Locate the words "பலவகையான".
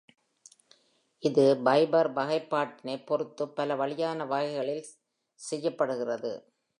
3.49-4.25